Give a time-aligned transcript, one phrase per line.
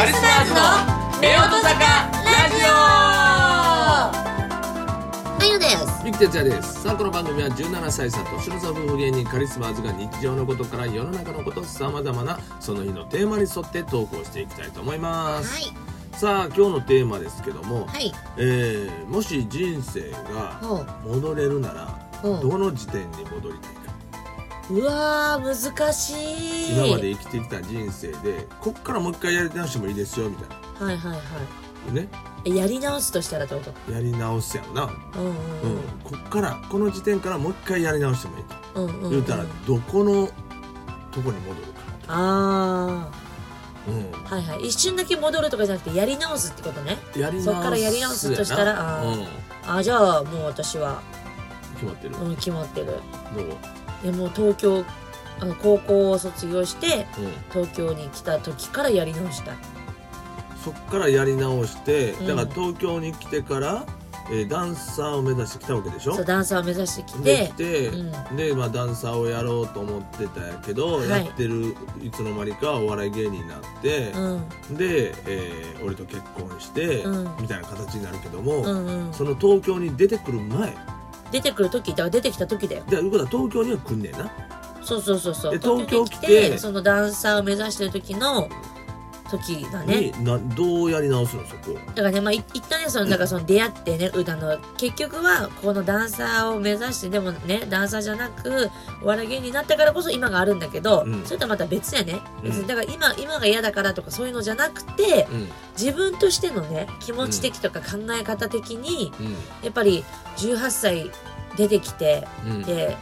[0.00, 0.62] カリスマーズの夫
[1.56, 1.84] 婦坂ラ
[2.48, 4.10] ジあ
[5.42, 6.84] ゆです三木哲也です。
[6.84, 15.64] さあこの番組は17歳差年の差夫婦芸人カリスマーズが日常のことから世の中のことさまざまなその日のテーマに沿って投稿していきたいと思います、はい。
[16.16, 18.10] さあ今日のテーマですけども、はい。
[18.38, 23.74] えーもし人生がほ戻れるならどの時点に戻りたい？
[23.74, 23.79] か
[24.70, 26.74] ううわー難しい。
[26.74, 30.48] 今まで生きてきた人生でこっからもう一回やり直してもいいですよみたい
[30.86, 31.18] はいはいは
[31.88, 32.08] なね。
[32.44, 35.34] いやり直すとしたらってことやり直すやろな、うんうんうん、
[36.04, 38.80] こっからこの時点からもう一回やり直してもいいと。
[38.82, 39.10] うんうんうん。
[39.10, 40.26] 言うたらどこの
[41.12, 43.10] とこに戻るか、あ
[43.88, 44.14] うん。
[44.26, 44.68] あはいはい。
[44.68, 46.96] 一瞬だけ戻るとかじゃなくてやり直すってことね。
[47.16, 49.18] やり直すそっからやり直すとしたらあー。
[49.18, 49.26] うん、
[49.66, 51.02] あーじゃあもう私は、
[51.74, 52.86] 決まってる、うん、決まってる。
[52.86, 52.96] どう、
[54.02, 54.84] いやもう東京
[55.40, 59.52] あの高校を卒業してうん、東京に来た時からやり直した。
[59.52, 59.56] い
[60.62, 62.26] そっからやり直してうん。
[62.26, 63.86] だから東京に来てから、
[64.30, 66.14] えーダンサーを目指してきたわけでしょ？
[66.14, 71.08] そうダンサーを目指してきでてきて、うで、まあ、ダンサーをやろうと思ってたんやけど、はい。
[71.08, 74.76] やってるいつの間にかお笑い芸人になって、うん。
[74.76, 77.36] で、えー俺と結婚して、うん。
[77.40, 79.14] みたいな形になるけども、うんうん。
[79.14, 80.76] その東京に出てくる前
[81.30, 82.84] 出てくる時だから出てきた時だよ。
[82.88, 84.30] でいうことは東京には来んねんな。
[84.82, 85.52] そうそうそうそう。
[85.52, 88.48] で東京来てそのダンサーを目指してる時の
[89.30, 90.10] 時だね。
[90.10, 98.70] になどうやり直すのそこだからねまあい一旦ねそのだからその出会ってね歌の結局はこのダンサーを目指してでもねダンサーじゃなく
[99.02, 101.24] お笑い芸人になったからこそ今があるんだけど、うん。
[101.24, 102.20] それとはまた別やね。
[102.42, 102.62] 別うん。
[102.62, 105.48] にだから今今が嫌だからとかそういうのじゃなくてうん。
[105.78, 109.32] 自分としてのね気持ち的とか考え方的にうん。
[109.64, 110.04] やっぱり
[110.36, 111.10] 18歳
[111.56, 112.62] 出てきてうん。
[112.62, 112.96] で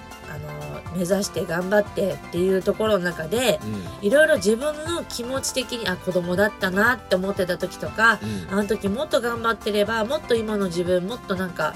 [0.95, 3.61] 目指して頑張ってっていうところの中で
[4.01, 4.07] うん。
[4.07, 8.19] いろいろ自分の気持ち的にあ子供だったなって思ってた時とか
[8.51, 8.59] うん。
[8.59, 11.75] あの時もっと頑張ってればもっと今の自分もっとなんか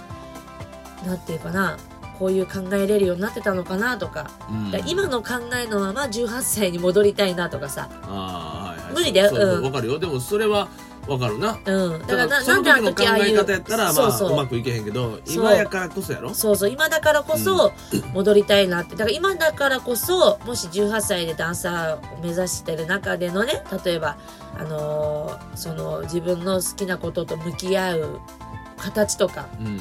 [1.07, 1.77] なんていうかな
[2.19, 4.31] こういう考えれるようになってたのかなとか。
[4.49, 4.71] うん。
[4.71, 7.89] だから今の考えのまま18歳に戻りたいなとかさ。
[8.03, 8.95] はいはい。
[8.95, 9.31] 無理だよ。
[9.31, 9.63] そうん。
[9.65, 9.99] わかるよ。
[9.99, 10.69] でもそれは
[11.09, 11.59] わかるな。
[11.65, 12.01] うん。
[12.01, 14.29] だからななんであ時の考時ああいう方やったらまそうそう。
[14.31, 15.23] あうまくいけへんけどそう。
[15.35, 16.33] 今やからこそやろ？
[16.35, 16.71] そうそう。
[16.71, 17.73] 今だからこそ
[18.15, 18.93] 戻りたいなって。
[18.93, 24.17] だから今だからこそもし18歳でダンサーを目指してる中でのね例えば
[24.57, 28.21] あのーその自分の好きなことと向き合う
[28.79, 29.81] 形とかうん。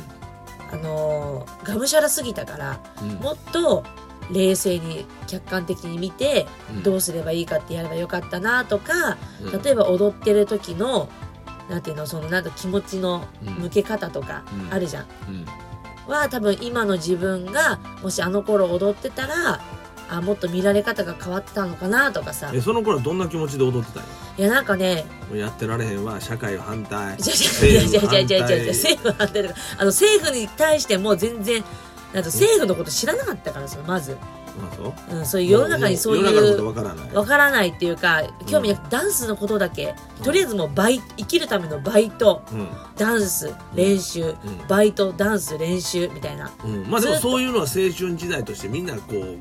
[0.71, 3.09] あのーがむしゃらすぎたからうん。
[3.15, 3.83] もっと
[4.31, 6.83] 冷静に客観的に見てうん。
[6.83, 9.61] どうすればいいかってやればよかったなとかうん。
[9.61, 11.09] 例えば踊ってる時の
[11.69, 13.25] なんていうのそのなんか気持ちの
[13.59, 14.73] 向け方とかうん。
[14.73, 15.05] あるじゃん。
[15.29, 15.45] うん。
[16.07, 19.61] は多分今の自分がもしあの頃踊ってたら
[20.09, 22.51] あもっと見られ方が変わってたのかなとかさ。
[22.53, 26.19] えその頃はどんな気持ちで踊ってたんやいやなんかねやってられへんわ。
[26.19, 27.17] 社会反対。
[27.17, 31.63] じゃじゃじゃじゃじゃ政政府反対とかあの政府に対してもう全然
[32.13, 34.17] なんか政府のこと知らなかったからそのまず、う？
[35.15, 37.13] うん、そういう世の中にそういうわからない。
[37.13, 39.95] わからないっていうか興味なくてダンスのことだけ。
[40.23, 42.43] とりあえずもうバイ生きるためのバイト。
[42.51, 42.67] うん。
[42.97, 44.35] ダンス練習。
[44.67, 46.51] バイトダンス練習みたいな。
[46.65, 49.37] うん、まあでもそういうのは青春時代としてみんなこう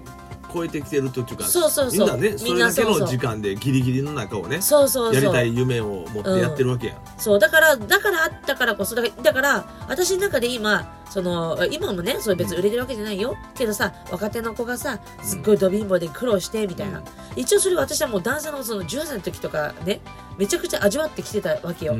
[0.52, 2.18] 超えてきてるというかそうそうそう。
[2.18, 6.94] みんなねそれだけの時間でギリギリの中をねそうそうやりたい夢を持ってやってるわけや。
[6.94, 13.36] ん、そう、だから、だからあったからこそ、だから、私の中で今、その、今もね、それ別に売れてるわけじゃないよ。
[13.54, 16.98] けどさ、若手の子がさ、すっごいド貧乏で苦労して、みたいな。
[16.98, 17.04] うん。
[17.36, 20.00] 一応それ私はもうダンサーのその18歳の時とかね、
[20.38, 21.96] めちゃくちゃ味わってきてたわけよ。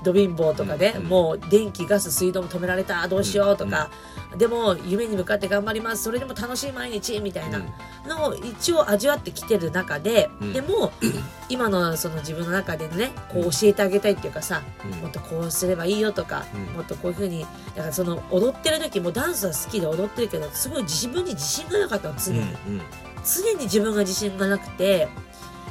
[0.00, 3.90] うんド貧乏とかで、うんもう電気ガス水道も止められたどうしようとか、
[4.36, 6.02] でも夢に向かって頑張ります。
[6.02, 7.60] それでも楽しい毎日みたいな
[8.06, 10.52] のを一応味わってきてる中で、うん。
[10.52, 10.92] でも
[11.48, 15.00] 今のその自分の中でねこう教えてあげたいっていうかさ、うん。
[15.00, 16.74] もっとこうすればいいよとか、うん。
[16.74, 22.82] もっとこういうふうにだからその踊ってる時もダンスは好きで踊ってるけどすごい自分に自信がなかったの常に、うんうん。
[23.24, 25.08] 常に自分が自信がなくて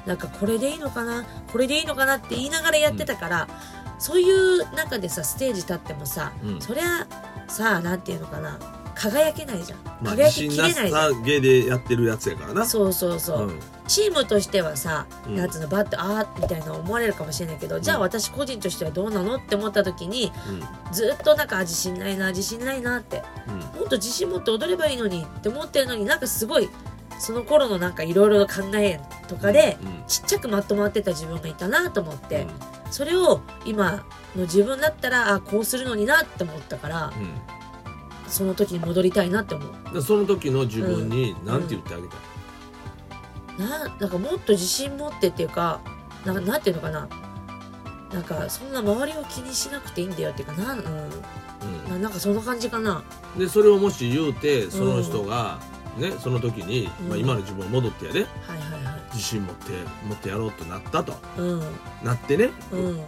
[0.05, 3.47] なんかこれでいいのかなこれでいいのかなって言いながらやってたから、
[3.97, 6.61] そういう中でさステージ立ってもさ、うん。
[6.61, 7.07] そりゃ
[7.47, 8.59] さなんていうのかな
[8.95, 11.13] 輝けないじゃん、まあ輝ききれないじゃん。
[11.13, 12.65] さ芸でやってるやつやからな。
[12.65, 13.59] そうそうそう、うん。
[13.87, 15.35] チームとしてはさ、うん。
[15.35, 20.31] なんつうのバッてあーみたいな思われるかもしれないけど、じゃあ私個人としてはどうなのって思った時に
[20.93, 23.79] ずっとなんかあ自信ないな自信ないなってうん。
[23.79, 26.69] もっと自信持って踊ればいいのにって思ってるのになんかすごい
[27.19, 32.49] その頃のなんかいろいろな考えとかで、うんちっちゃくまとまってた自分がいたなと思って、うん。
[32.91, 37.29] それを今の自分だったらあこうするのになって思ったからうん。
[38.27, 39.93] その時に戻りたいなって思う。
[39.93, 42.15] でその時の自分に何て言ってあげた
[43.63, 45.79] い、ななんかもっと自信持ってっていうか
[46.25, 47.07] なんかなんていうのかな？
[48.13, 51.89] なんかそんな周りを気にしなくていいんだよっていうかなん,、うん、うん。
[51.89, 53.03] ななんかそんな感じかな。
[53.37, 55.59] でそれをもし言うてその人が、
[55.97, 57.09] ねその時に、うん。
[57.09, 59.01] まあ、今の自分を戻ってやではいはいはい。
[59.13, 59.71] 自信持って
[60.07, 61.15] 持ってやろうとなったと。
[61.37, 61.59] うん。
[62.03, 62.49] なってね。
[62.71, 63.01] うん。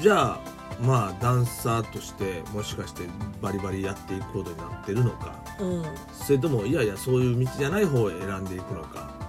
[0.00, 0.40] じゃあ
[0.80, 3.02] まあダンサーとしてもしかして
[3.42, 5.34] バリバリやっていくことになってるのか。
[5.60, 5.84] うん。
[6.12, 9.20] それともいやいやそういう道じゃない方を選んでいくのか。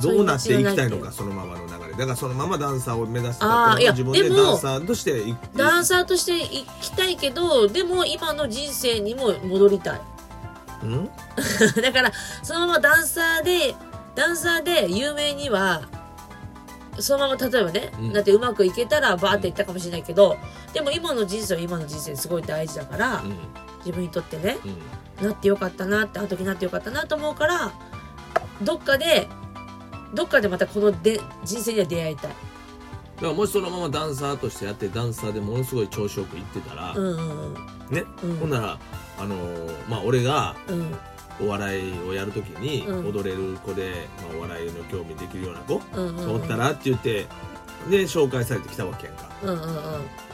[0.00, 1.92] どうなっていきたいのかそのままの流れ。
[1.92, 10.00] だからそのままダンサーを目指してたあーいや自分ででもダンサーとしていダンサーとして生きたいけどでも今の人生にも戻りたい。
[10.00, 10.11] う
[10.86, 11.10] ん？
[11.82, 12.12] だから
[12.42, 13.74] そのままダンサーで
[14.14, 15.82] ダンサーで有名には
[16.98, 18.12] そのまま例えばね、うん。
[18.12, 20.36] だってうまくいけたらバーっていったかもしれないけど
[20.72, 23.36] でも今の人生は今の人生すごい大事だから、うん。
[23.78, 24.58] 自分にとってね
[25.20, 25.26] うん。
[25.26, 27.72] なってよかったなってあの時なってよかったなと思うから
[28.62, 29.28] どっかで
[30.14, 32.30] どっかでまたこので人生には出会いたい。
[33.16, 37.12] だからもしそのままダンサーとしてやってダンサーでものすごい調子よくいってたら、うんう
[37.50, 37.54] ん。
[37.88, 38.36] ね、うん。
[38.38, 38.78] ほんなら
[39.22, 40.94] あのーまあ俺がうん。
[41.40, 43.06] お笑いをやるときにうん。
[43.06, 46.34] 踊れる子で、まあ、お笑いの興味できるような子うんうんうん。
[46.34, 47.26] おったらって言って
[47.90, 49.30] で紹介されてきたわけやんか。
[49.42, 49.62] うんうんうん。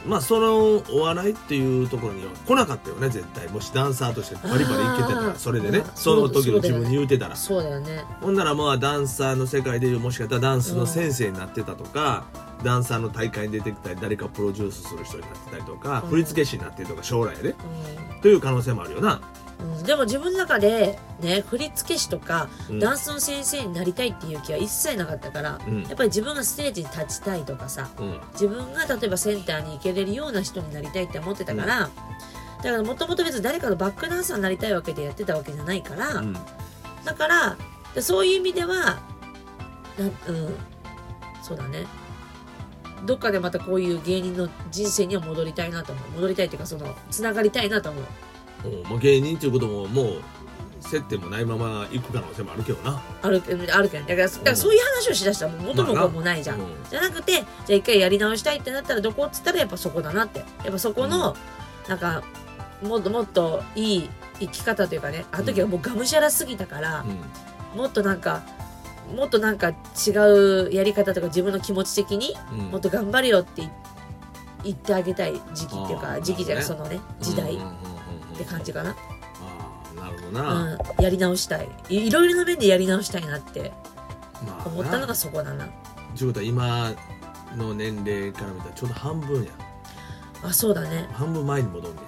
[0.05, 3.49] まあそのお笑いっていうところには来なかったよね絶対。
[3.49, 5.79] もしダンサーとしてバリバリいけてたらそれでね。
[5.79, 7.35] まあその時の自分に言うてたら。
[7.35, 8.03] そうだよね。
[8.21, 12.25] ほんならまあダンサーの世界でいうもしかしたらダンスの先生になってたとか、
[12.63, 16.09] ダンサーの大会に出てきたり誰かをプロデュースする人になってたりとか、うん。
[16.09, 17.55] 振付師になってるとか将来やで、う
[18.21, 19.21] という可能性もあるよな、ん、
[19.59, 22.79] うん、でも自分の中でね振付師とか、うん。
[22.79, 25.83] ダンスの先生になりたいっていう気は一切なかったから、うん。
[25.83, 28.19] やっぱり自分がステージに立ちたいとかさうん。
[28.33, 31.89] 自分が例えばセンターに行けれるような人になりたいって思ってたから、
[32.63, 36.33] だからもともと別に誰かのバックダンサーになりたいわけでやってたわけじゃないから、うん。
[37.03, 37.57] だから
[37.93, 38.99] でそういう意味ではな
[40.27, 40.55] うん。
[41.43, 41.85] そうだね。
[43.05, 46.09] どっかでまたこういう芸人の人生には戻りたいなと思う。
[46.15, 48.03] 戻りたいっていうかそのつながりたいなと思う
[48.65, 50.21] うんまあ、芸人っていうことももう
[50.81, 53.01] 接点もないまま行く可能性もあるけどな。
[53.21, 56.65] あるうんあるけどだからだからそういう話をしだしたらもう元も子もないじゃん、うん。
[56.89, 61.35] じゃなくてじゃあ一回やり直したいってなったらどこっつったらやっぱそこだなってやっぱそこの、
[61.87, 62.23] なんか
[62.81, 64.09] もっともっといい
[64.39, 67.05] 生き方というかねあの時はもうがむしゃらすぎたから、
[67.75, 68.43] もっとなんか
[69.15, 72.59] もっとなんか違うやり方とか自分の気持ち的にうん。
[72.59, 73.71] うんもっと頑張れよって言
[74.63, 77.53] 言ってあげたい時期っていうか時期じゃないそのね時代。
[77.53, 77.88] っうんうんうん
[78.39, 78.95] うんて感じかな、あ
[79.91, 81.67] あなるほどうな、ん、やり直したい。
[81.89, 83.71] いいろいろな面でやり直したいなって
[84.45, 85.67] まあ思ったのがそこだな。
[86.17, 86.93] ということは今
[87.57, 89.51] の年齢から見たらちょうど半分や。
[90.43, 91.07] あそうだね。
[91.11, 92.01] 半分前に戻んね。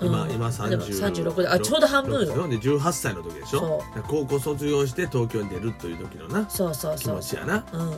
[0.00, 0.30] 今、うん。
[0.30, 2.34] 今でも30 36であちょうど半分よ。
[2.34, 2.48] よ。
[2.48, 3.58] で18歳の時でしょ。
[3.60, 7.16] そ高校卒業して東京に出るという時のなそうそう気そう。
[7.16, 7.64] 持ちやな。
[7.72, 7.92] うん。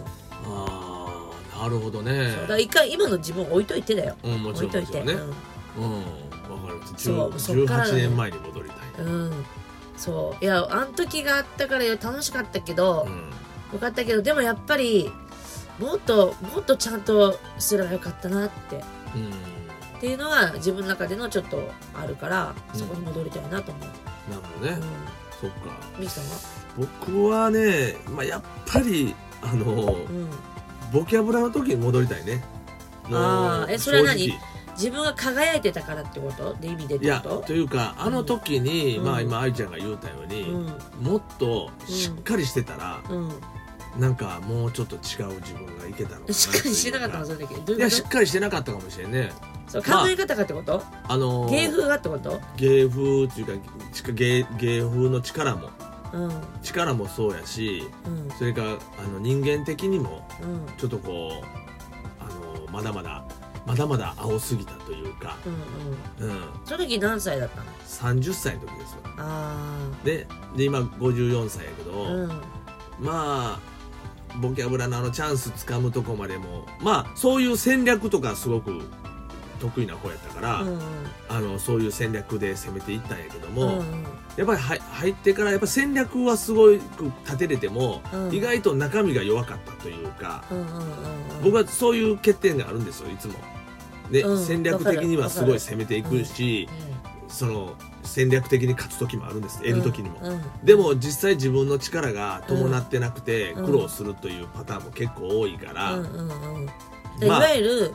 [0.45, 2.33] ああなるほどね。
[2.33, 2.41] そう。
[2.43, 4.17] だから一回今の自分置いといてだよ。
[4.25, 5.03] うんもち置いといて。
[5.05, 5.93] ねうん。
[5.93, 6.26] わかる
[6.97, 9.05] そうそっから18年前に戻りたい。
[9.05, 9.45] うん、うん、
[9.97, 10.45] そう。
[10.45, 13.31] いやあの時があったから楽しかったけど、うん。
[13.73, 15.11] よかったけどでもやっぱり
[15.79, 18.77] もっともっとちゃんとすればよかったなって。
[19.15, 19.31] うん。
[19.99, 23.89] っていうのは自分の中でのちょっとあるからうんそこに戻りたいなと思う。
[24.31, 24.83] なるほどね、うん。
[25.41, 25.57] そっか。
[25.99, 26.39] ミキさんは？
[26.77, 30.29] 僕はね、まあ、やっぱりあのうん。
[30.93, 32.45] ボキャブラの時に戻りたいね。
[33.11, 33.73] あー。
[33.73, 34.33] えそれは何？
[34.77, 36.55] 自分が輝いてたからってこと？
[36.55, 37.43] で意味でってこと？
[37.47, 40.67] というかあの時に、うんまあ今愛ちゃんが言うたように、うん
[41.01, 43.33] もっとしっかりしてたら、うん。
[43.99, 47.25] なんかもうちょっと違う自分がいけたのしっかりしてなかったの？
[47.25, 47.73] その時。
[47.73, 49.33] いやしっかりしてなかったかもしれんね
[49.73, 49.73] と？
[49.73, 50.83] そうまあ考え方がってこと？
[51.09, 52.39] あのー芸風がってこと？
[52.59, 53.53] 芸風っていうか
[53.95, 55.71] ちか芸芸風の力も
[56.13, 63.25] うん力もそうやしうんそれからあの人間的にもうんちょっとこうあのまだまだ
[63.67, 65.37] まだまだ青すぎたというか、
[66.21, 66.31] うんうん。
[66.31, 72.11] うん、その時何歳だったの？30歳の時ですわあでで今54歳やけど、あ。
[72.11, 72.29] うん。
[73.01, 73.61] まあ
[74.41, 78.83] ボキャブラのあのチャンスつかむとこまでもまあそういう戦略とかすごく
[79.59, 80.81] 得意な方やったから、うん
[81.29, 83.55] あのそういう戦略で攻めていったんやけどうん。
[83.55, 84.05] も、うん
[84.37, 86.79] やっぱり入入ってからやっぱ戦略はすごく
[87.25, 90.85] 立てれても、うん意外と中身が弱かったというか、うんうんうんうん。
[91.43, 93.35] 僕はそういう欠点があるんですよいつも。
[94.11, 96.69] で、うん戦略的にはすごい攻めていくし、
[97.29, 100.21] うその戦略的に勝つ時もあるんです得る時にも。
[100.21, 100.43] んうん。
[100.65, 106.67] でも実際自分の力が伴ってなくてうん苦労するというパターンも結構多いから、うんうんうん。
[107.19, 107.95] でまあいわゆる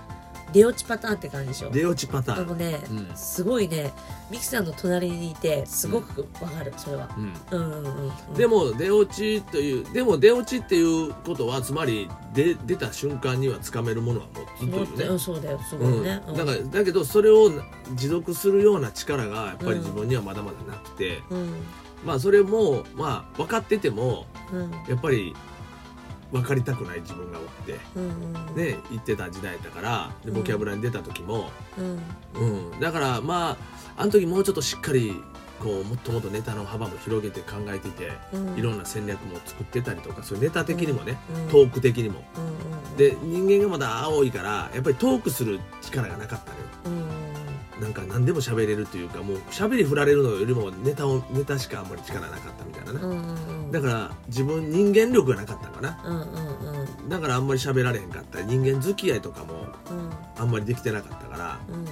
[0.54, 1.70] 出落ちパターンって感じでしょ。
[1.70, 2.44] 出落ちパターン。
[2.44, 3.12] あのね、うん。
[3.16, 3.94] すごいね
[4.30, 7.10] ミキさんの隣にいてすごくわかるそれは。
[7.18, 8.08] うんうんうんうん。
[8.08, 15.06] うんでも出落ちというでも出落ちっていうことはつまり出出た瞬間にはつかめるものはもうずっともっといるね。
[15.06, 17.52] うんそうだよすごいね、うん、だからだけどそれを
[17.96, 21.54] 持続するような力がやっぱり自分にはまだまだなくて、うん。
[22.06, 24.72] まあそれもまあ分かっててもうん。
[24.88, 25.36] やっぱり
[26.32, 27.80] 分かりたくない自分がおって。
[27.96, 32.72] うんうんね言ってた時代だからでボキャブラに出た時も、うん。
[32.72, 33.58] うん、だからま
[33.98, 35.14] ああの時もうちょっとしっかり
[35.60, 38.58] こうもっともっとネタの幅も広げて考えていて、うん。
[38.58, 41.48] いろんな戦略も作ってたりとかそういうネタ的にもね、うん。
[41.50, 42.24] トーク的にも。
[42.98, 46.52] で人間がまだ青いからやっぱりトークする力がなかった
[46.90, 47.06] のよ。
[47.78, 47.82] うん。
[47.82, 53.00] なんか何でも喋れるというかもう喋り振られるのよりもネタをネタしかあんまり力なかったみたいなね、
[53.72, 56.00] だから自分人間力がなかったんかな。
[56.04, 57.10] うんうんうん。
[57.10, 59.54] だからあんまり喋られへんかった人間付き合いとかも
[59.90, 60.12] うん。
[60.38, 61.86] あんまりできてなかったからうん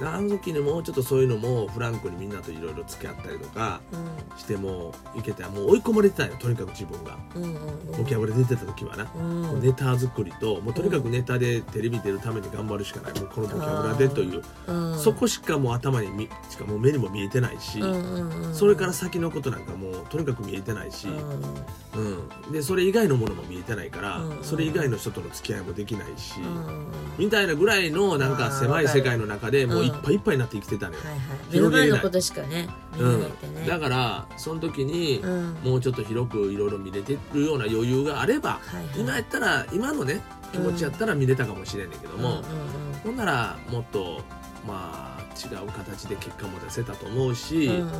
[0.00, 0.08] うん。
[0.08, 4.38] あの時にもうちょっとそういうのもフランクにみんなといろいろ付き合ったりとかうん。
[4.38, 7.16] してもいけたもう追い込まれてたよとにかく自分が。
[7.34, 9.18] うんうんボキャブラ出てた時はな、う
[9.56, 9.60] ん。
[9.60, 13.20] ネタ作りともうとにかくネタでテレビ出るために頑張るしかない。
[13.20, 14.42] もうこのボキャブラでという。
[14.66, 14.98] うん。
[14.98, 18.54] そこしかもう頭にみしかもう目にも見えてないし、うんうんうん。
[18.54, 21.17] それから先のことなんかもうとにかく見えてないし、うん
[22.52, 24.44] でそれ以外のものも見えてないから、うん。
[24.44, 26.86] それ以外の人との付き合いもできないし、うん。
[27.18, 31.20] みたいなぐらいのなんか狭い世界の中でもういっぱいいっぱいになって生きてたのよ、はいはい。
[31.52, 35.54] 目の前のことしかね見えうん、だからその時にうん。
[35.64, 39.00] もうちょっと広くいろいろ見れてるような余裕があれば、はいはい。
[39.00, 40.22] 今やったら今のね
[40.52, 42.42] 気持ちやったら見れたかもしれんねんけども、うんうん。
[43.04, 44.22] ほんならもっと
[44.66, 47.92] まあ違う形で結果も出せたと思うし、うんうんうん。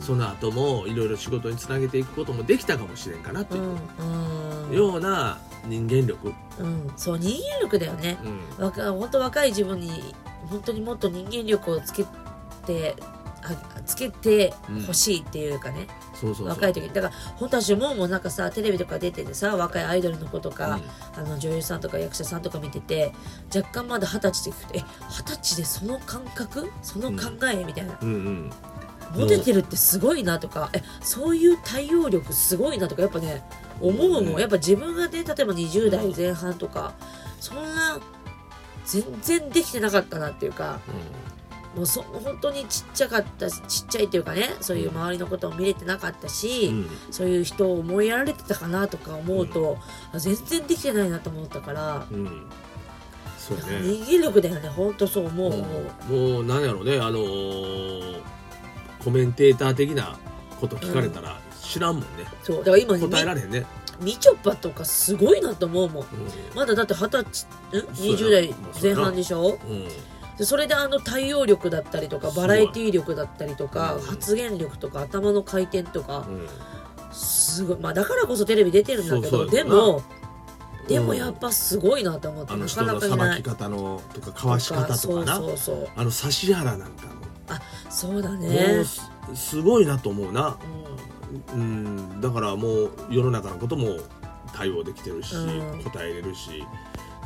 [0.00, 6.90] その後もいろいろ仕事につなげていくこともできたかもしれんかなといううんうんような人間力、うん。
[6.96, 8.18] そう人間力だよね。
[8.58, 8.64] うん。
[8.64, 10.14] 若本当若い自分に
[10.48, 12.04] 本当にもっと人間力をつけ
[12.66, 13.15] てあ
[13.84, 14.54] つけて
[14.86, 16.48] ほしいっていうかね、そうそうそう。
[16.48, 16.88] 若い時に。
[16.92, 20.80] だから本当はもうもなんかさテレビとか出ててさ若いアイドルの子とか、
[21.16, 23.12] あの女優さんとか役者さんとか見てて
[23.54, 26.70] 若干まだ二十歳でえ二十歳でその感覚？
[26.82, 27.98] その考え、みたいな。
[28.00, 28.08] うん。
[28.08, 28.52] うん
[29.14, 33.40] モテてるってすごいなとかえそういう対応力すごいなとかやっぱね
[33.80, 34.40] 思うもん、うん。
[34.40, 36.92] やっぱ自分がね例えば20代前半とか
[37.40, 38.00] そんな
[38.84, 40.80] 全然できてなかったなっていうか
[41.76, 46.86] もうそ本当にちっちゃかったしちっちゃいっていうかねそういう周りのことを見れてなかったし、うん。
[47.10, 49.76] そういう人を思いやられてたかなとか思うと、
[50.12, 52.26] あ全然できてないなと思ったから、うん。
[52.26, 52.42] うん
[53.38, 55.64] そうね人間力だよね本当そう思う、思
[56.10, 58.20] うもうなんやろうねあのー
[59.04, 60.18] コメンテーター的な
[60.60, 62.06] こと聞かれたら知らんもんね、
[62.42, 63.64] そうだから今答えられへんね、
[64.00, 66.02] みみちょぱとかすごいなと思うもん。
[66.02, 66.06] う
[66.56, 69.42] まだだって二十歳んそうや20代前半でしょ？
[69.42, 69.88] んうん
[70.38, 74.00] でそれであの対応力だったりとかバラエティ力だったりとかうん。
[74.02, 76.48] 発言力とか頭の回転とかうん。
[77.12, 77.78] すごい。
[77.78, 80.00] まあだからこそテレビ出てるんだけどでもう
[80.84, 80.86] ん。
[80.88, 85.36] でもやっぱすごいなと思ってあのなかな人のさばき方のとかかわし方とかな。
[85.36, 87.16] そうそうあの指原なんか
[87.88, 90.58] そうだも、もねうすすごいなと思うな。
[91.52, 92.20] ううん。
[92.20, 93.96] だからもう世の中のことも
[94.52, 95.82] 対応できてるし、うん。
[95.82, 96.64] 答えれるし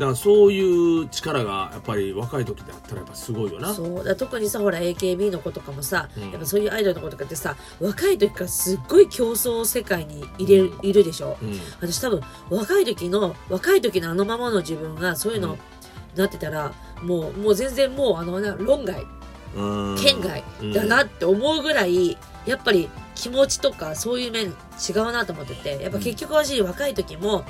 [0.01, 3.75] だからそういう力がやっぱり若い時であったらやっぱすごいよな。
[3.75, 6.31] そうだ特にさほら AKB の子とかもさ、うん。
[6.31, 10.87] やっぱそういうアイドルの子とかってさ若い時からすっごい競争世界に入れる、うん。
[10.87, 11.37] いるでしょ？
[11.43, 11.61] うん。
[11.83, 15.59] 私多分若い時の若い時のあのままの自分がそういうの、うん。
[16.17, 19.07] なってたらもうもう全然もうあのな論外
[19.55, 19.97] うん。
[20.01, 20.43] 県外
[20.73, 22.17] だなって思うぐらい、
[22.47, 27.45] やっぱり気持ちとかそういう面違うなと思っててやっぱ結局私若い時も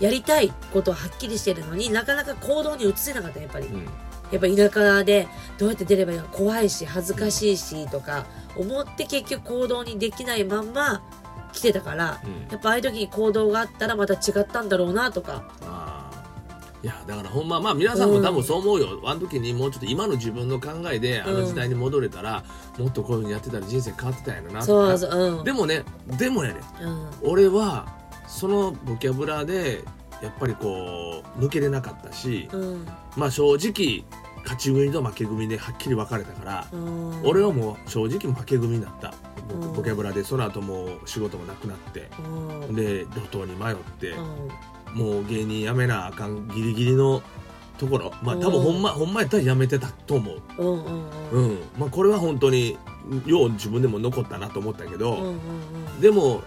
[0.00, 3.66] やりたいことははっきりしてるのになかなか行動に移せなかったやっぱり。
[3.66, 3.86] うん。
[4.30, 5.26] やっぱ田舎で
[5.58, 8.26] どうやって出ればいいのか怖いし恥ずかしいしとか
[8.56, 11.02] 思って結局行動にできないまんま
[11.52, 12.48] 来てたからうん。
[12.48, 15.42] やっぱああいう時に行動があったらまた違ったんだろうなとか。
[16.82, 22.42] いやだからほんままあ皆さんも多分そう思うよ、あの時にもうちょっと今の自分の考えであの時代に戻れたら、
[22.78, 25.44] もっとこういうふうにやってたら人生変わってたんやろなそうとそううん。
[25.44, 27.10] でもねでもやねうん。
[27.22, 27.99] 俺は
[28.30, 29.82] そのボキャブラで
[30.22, 32.86] やっぱりこう抜けれなかったし、うん。
[33.16, 34.04] まあ正直
[34.42, 37.22] 勝ち組と負け組ではっきり分かれたから、うん。
[37.24, 39.12] 俺はもう正直負け組になった、
[39.52, 39.72] うん。
[39.74, 42.74] ボキャブラでその後もう仕事もなくなってうん。
[42.74, 44.98] で路頭に迷って、うん。
[44.98, 47.22] もう芸人辞めなあかんギリギリの
[47.78, 48.42] ところまあうん。
[48.42, 50.40] 多分ほんまほんまやったら辞めてたと思う。
[51.32, 52.78] うんまあこれは本当に
[53.26, 55.34] よう自分でも残ったなと思ったけど、
[56.00, 56.42] でも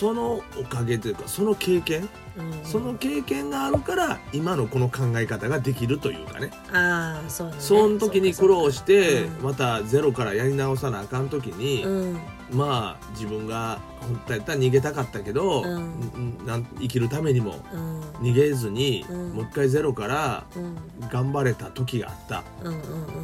[0.00, 6.50] そのおかげというかその経験うんその経験があるから今のこの考え方ができるというかね。
[6.72, 7.60] ああそうだね。
[7.60, 9.42] その時に苦労してうん。
[9.42, 12.20] またゼロからやり直さなあかん時に、うん。
[12.50, 16.42] まあ自分が本当やったら逃げたかったけど、うん。
[16.42, 18.00] んなん生きるためにもうん。
[18.22, 19.32] 逃げずに、うん。
[19.32, 20.76] もう一回ゼロからうん。
[21.10, 22.42] 頑張れた時があった。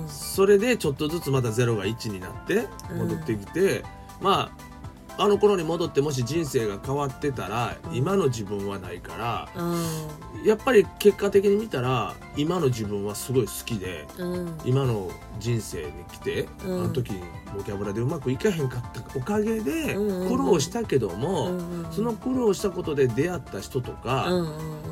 [0.08, 3.82] それでちょっとずつまたゼロが1になって戻ってきて、
[4.20, 4.75] まあ
[5.18, 10.44] あの頃に戻ってもし人生が変わってたら、うん今の自分はないからうん。
[10.44, 14.58] やっぱり結果的に見たら今の自分はすごい好きでうん。
[14.64, 16.84] 今の人生に来て、うん。
[16.84, 17.12] あの時
[17.56, 24.28] ボキャブラでうまくいかへんかったおかげで苦労したけども、うんその苦労したことで出会った人とか、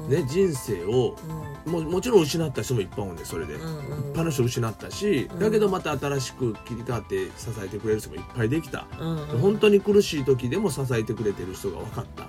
[0.09, 1.17] ね、人生を
[1.67, 1.73] うん。
[1.73, 3.55] ももちろん失った人もいっぱいおるんでそれで。
[3.55, 5.39] うんうんいっぱいの人失ったし、うん。
[5.41, 9.39] だけどまた新しく切り替わって支えてくれる人もいっぱいできた、うんうん。
[9.39, 12.27] 本当に苦しい時でも支えてくれてる人が分かった、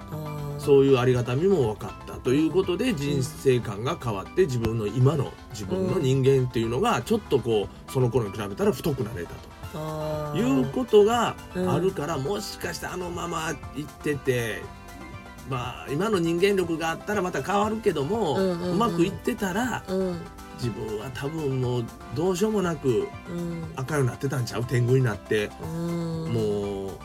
[0.58, 9.34] そういうありがたみも分かったということで人生観が変わって自分の今の自分の人間っていうのがちょっとこうその頃に比べたら太くなれた
[9.74, 10.36] と。
[10.38, 14.64] いうことがあるから、もしかしてあのまま行ってて。
[15.48, 20.20] まあ、今の人間力があったらまた変わるけども、うまくいってたらうん。
[20.56, 23.72] 自分は多分もうどうしようもなくうん。
[23.76, 24.66] 赤ようになってたんちゃう？
[24.66, 26.34] 天狗になって、うん。
[26.34, 26.98] もう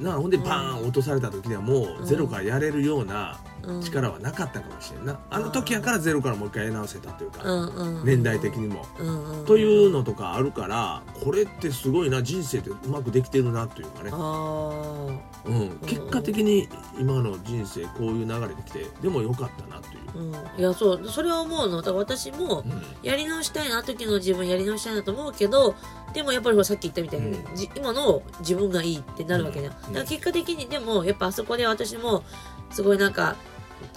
[0.00, 3.38] なほんでバーン落とされた時にはもうゼロからやれるような
[3.82, 8.86] 力はなかったかもしれんな、あの時やからゼロからもう一回やり直せたというか、うんうん年代的にも。
[8.98, 15.06] うんうんというのとかあるからこれってすごいな人生ってうまくできてるなというかね、あ
[15.44, 20.36] うん、結果的に今の人生こういう流れできてでもよかったなという。
[20.36, 20.60] あうん。
[20.60, 21.08] いやそう。
[21.08, 21.78] それは思うの。
[21.78, 22.82] だから私もうん。
[23.02, 25.74] やり直したいな時の自分やり直したいなと思うけど
[26.12, 27.38] でもやっぱりさっき言ったみたいに、
[27.76, 29.80] 今の自分がいいってなるわけじゃん、うん。
[29.80, 32.24] だから結果的にでもやっぱあそこで私も
[32.70, 33.36] すごいなんか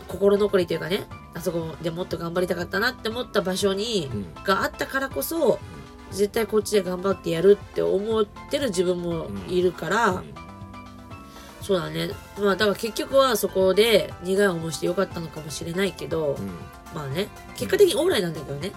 [0.07, 4.33] 心残りというかねあそこでもっと頑張りたかったなって思った場所に、うん。
[4.43, 5.59] があったからこそ
[6.11, 10.33] 絶対こっちで頑張ってやるって思ってる自分もいるから、うん
[11.63, 12.09] そうだね。
[12.37, 16.47] まあだから結局はそこで苦い思いしてよかったのかもしれないけど、うん。
[16.93, 17.29] まあね。
[17.55, 18.73] 結果的にオーライなんだけどね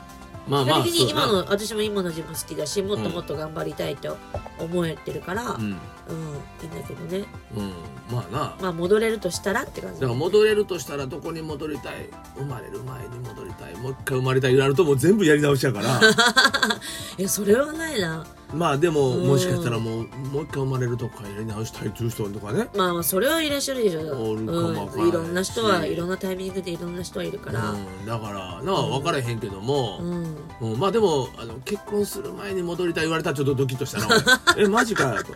[0.46, 4.16] まあまあ的に今の私も今の自分好きだしもっともっと頑張りたいと
[4.59, 5.72] 思えてるから、うん。
[5.72, 6.20] だな
[6.62, 7.24] いいんだけどね。
[7.56, 7.72] うん、うん、
[8.11, 8.56] まあな。
[8.61, 10.00] まあ戻れるとしたらって感じ。
[10.00, 12.09] だから戻れるとしたらどこに戻りたい？
[12.37, 13.76] 生まれる前に戻りたい。
[13.76, 14.52] もう一回生まれたい。
[14.52, 16.00] になるともう全部やり直しやから。
[17.18, 18.24] いやそれはないな
[18.57, 22.69] まあでもうんもしかしたらもうもう一回生まれるとかやり直したいという人とかね。
[22.75, 24.97] まあまあそれはいらっしゃるでしょおるかもわからないし。
[24.97, 27.71] うん、いろんな人はいろんなタイミングでいろんな人はいるから。
[27.71, 30.37] うん、だからな分からへんけども、うん。
[30.61, 30.79] うん。
[30.79, 34.09] まあでもあの結婚する前に戻りたい言われたらちょっとドキッとしたな
[34.55, 35.33] 俺えマジかよと。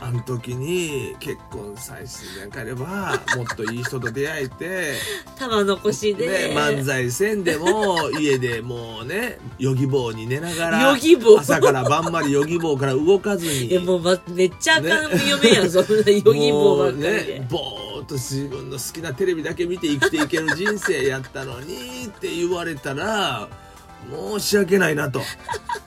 [0.00, 4.92] あの時に結婚さえしてなければもっといい人と出会えて
[5.36, 10.96] 玉残しで、ね、漫才せんでも家でもうねヨギ棒に寝ながら
[11.38, 13.74] 朝から晩までヨギ棒から動かずに。
[13.74, 23.48] えもう、ま、めっちゃあかん嫁やん、そんなヨギ棒ばっかりもうでね、ぼーっと自分の好きなテレビだけ見て生きていける人生やったのにって言われたら
[24.10, 25.20] 申し訳ないなと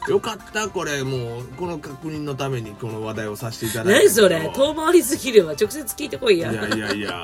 [0.10, 1.04] よかったこれ。
[1.04, 4.00] もうこの確認のためにこの話題をさせていただいて。
[4.06, 4.52] 何それ？
[4.54, 5.54] 遠回りすぎるわ。
[5.54, 6.52] 直接聞いてこいや。
[6.52, 7.24] いやいやいや。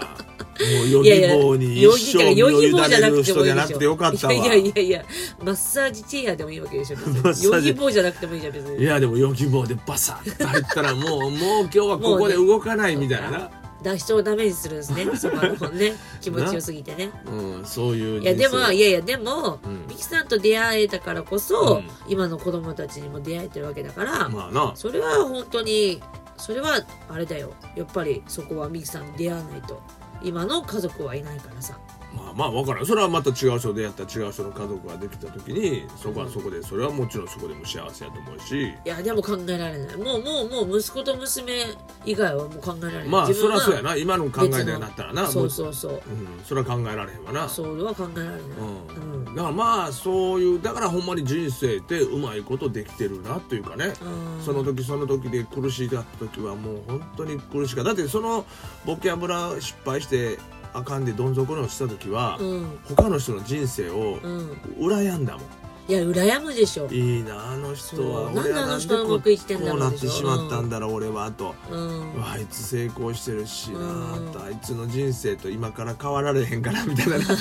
[0.60, 5.06] もうヨギ棒にヨ一生身ギヨを委ねギ棒じゃなくてる人じゃもいいでしょなくてよかったわいやいやいや
[5.44, 8.82] マッサージチェアでもいいわけでしょヨじゃなくてもいいじゃん別に。
[8.82, 11.30] いやでもヨギ棒でバサッと入ったらもうもう
[11.62, 15.06] 今日はここで動かないみたいなな脱出をダメージするんですね。
[15.16, 15.96] そこのね。
[16.22, 17.12] 気持ちよすぎてね。
[17.26, 19.88] うんそういういやでもいやいやでも、うん。
[19.88, 21.90] ミキさんと出会えたからこそ、うん。
[22.08, 24.72] 今の子供たちにも出会えてるわけだから、まあな。
[24.76, 26.02] それは本当に
[26.38, 27.54] それはあれだよ。
[27.76, 29.82] やっぱりそこはミキさんに出会わないと。
[30.24, 31.78] 今の家族はいないからさ
[32.14, 32.86] まあまあ分からん。
[32.86, 38.68] それはまた違う人でやった違う人の家族ができた時にそこはそこでそれはもちろんそこでも幸せやと思うし。
[38.68, 39.98] いやでも考えられない。
[39.98, 41.66] もうもうもう息子と娘
[42.06, 43.08] 以外はもう考えられない。
[43.08, 43.88] まあそりゃそうやな。
[43.88, 45.28] な今の考えでなったらな。
[45.28, 46.02] そうそうそうもう。
[46.10, 46.44] うん。
[46.44, 47.48] それは考えられへんわな。
[47.48, 49.26] それは考えられない、うん。
[49.26, 49.36] うん。
[49.36, 53.94] だからまあそういうだからほんまに人生ってうまいことできてるなというかね。
[54.38, 54.44] うん。
[54.44, 58.46] その時その時で苦しかった時はもう本当に苦しかっただってその
[58.86, 60.38] ボキャブラ失敗して
[60.78, 62.80] あかんでどん底のした時は、うん。
[62.86, 64.52] 他の人の人生をうん。
[64.80, 65.44] 羨んだもん。
[65.90, 66.88] いや羨むでしょ。
[66.88, 68.30] いいなあの人は。
[68.34, 72.14] 俺はなんでこうこうなってしまったんだろう、俺はと、うん。
[72.30, 74.30] あいつ成功してるしなうん。
[74.30, 77.34] あとあいつの人生と今から変わられへんからみたいな そ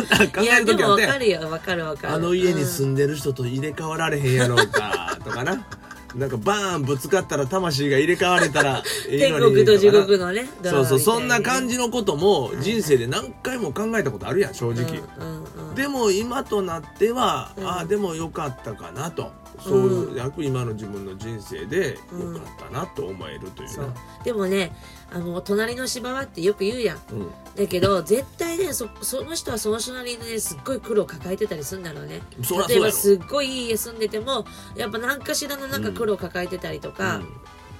[0.00, 2.14] んなん考えいやでる時あってもわかるよわかるわかる。
[2.14, 5.66] あの家に住んでる人と入れ替わられへんやろうかとかな
[6.14, 15.02] なんかバーンぶつかったら魂が入れ替われたら いい天のに国と地獄のねそうそうそんな感じのことも人生で何回も考えたことあるやん正直、
[15.74, 17.66] でも今となっては、うん。
[17.66, 21.96] ああでもよかったかなとそういう役、今の自分の人生でよ
[22.38, 23.86] かったなと思えるというそう。
[23.86, 23.92] ね、
[24.24, 24.72] でもね
[25.12, 26.98] あの隣の芝はってよく言うやん。
[27.12, 27.30] うん。
[27.56, 32.20] だけど絶対ねそその人はその人なりにねすっごい苦労を抱えてたりするんだろうね。
[32.68, 34.44] 例えばすっごいいい家住んでても
[34.76, 37.26] やっぱ何かしらのなんか苦労を抱えてたりとか、うん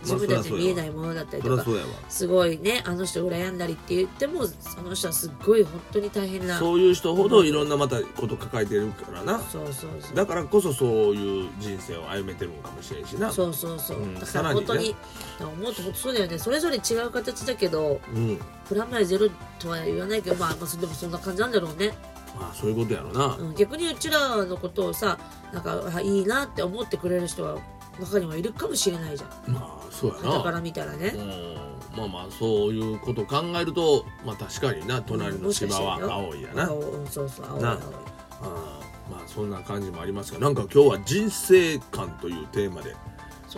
[0.05, 1.64] 自分たちに見えないものだったりとか
[2.09, 9.38] すごいねあの人羨んだりって言ってもその人はすっごい本当に大変なそういう人ほどいろんなまたこと抱えてるからな。
[9.40, 10.17] そうそうそう。
[10.17, 13.33] だからこそそういう人生を歩めてるのかもしれんしな。
[13.33, 14.95] そうそうそう、うんだかさら本当に
[15.40, 16.38] 思うとそうだよね。
[16.38, 18.38] それぞれ違う形だけどうん。
[18.69, 21.95] プラマイゼロとは言わないけどまあまあでもそんな感じなんだろうね、
[22.38, 25.19] まあそういうことやろな、うん、逆にうちらのことをさ
[25.53, 27.59] なんかあいいなって思ってくれる人は
[28.00, 29.52] 中にはいるかもしれないじゃん。
[29.52, 30.30] まあそうやな。
[30.30, 31.57] 傍から見たらね、うん。
[31.96, 37.70] まあまあそういうことを考えるとまあ確かにな隣の芝は青いやな、青うんそうそう青いな。
[37.72, 37.80] 青い。
[37.80, 42.96] あーまあそんな感じもありますがなんか今日は人生観というテーマで、ね。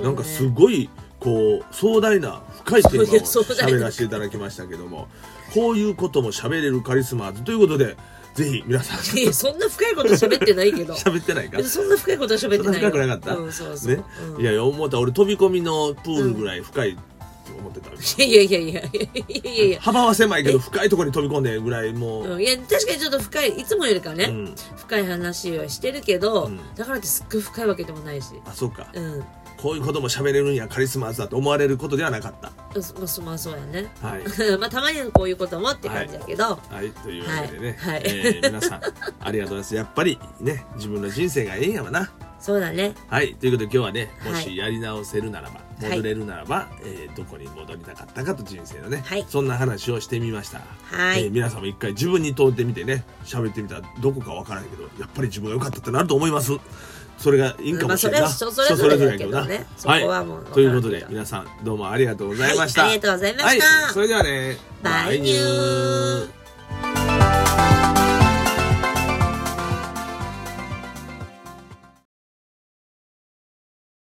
[0.02, 5.08] なんかすごいこう壮大な深いテーマを喋らせていただきましたけども
[5.54, 7.96] こういうことも喋れるカリスマーズということで
[8.36, 9.18] ぜひ皆さん。
[9.18, 10.94] いやそんな深いこと喋ってないけど。
[10.94, 11.62] 喋ってないか？
[11.64, 13.34] そんな深いことは喋ってない深くなかった？
[13.34, 14.04] うん、そうそう、ね、
[14.36, 15.00] うんいやいや思った。
[15.00, 17.00] 俺飛び込みのプールぐらい深いと
[17.58, 19.80] 思ってた、いやいやいやいやいやいやいや。
[19.80, 24.54] 幅は狭いけど深いところに飛び込んでぐらいもう、うんいや確かにちょっと深いいつもよりかね、うん。
[24.76, 26.60] 深い話はしてるけど、うん。
[26.74, 28.28] だからってすっごい深いわけでもないし。
[28.44, 28.88] あそうか。
[28.92, 29.24] うん
[29.66, 32.52] こういうことも喋れるんやカリスマーズだと思われることではなかった。
[33.20, 33.90] まあそうやね。
[34.00, 34.22] はい。
[34.60, 37.94] まあたまにはこういうこともって感じだけど、はい、というわけでね、はい。
[37.94, 38.02] はい。
[38.04, 38.80] えー皆さん
[39.18, 39.74] ありがとうございます。
[39.74, 42.12] やっぱりね自分の人生がええんやわな。
[42.38, 42.94] そうだね。
[43.08, 43.34] はい。
[43.34, 44.42] ということで今日はねもはい。
[44.44, 45.96] しやり直せるならば、はい。
[45.96, 49.26] 戻れるならば、えーどこに戻りたかったかと人生のね、はい。
[49.28, 50.60] そんな話をしてみました、
[50.92, 51.24] はい。
[51.24, 56.52] えー皆さんも一回自分に問うてみてね喋ってみたらどこかわからないけどやっぱり自分が良かったってなると思います
[57.18, 59.66] それがいいんかもしれないな、まあそれは人それぞれだけどね。
[59.84, 60.02] はい、
[60.52, 63.66] ということで皆さんどうもありがとうございました、はいありがとうございました。
[63.66, 64.56] はい、それではね。
[64.82, 68.05] バイニュー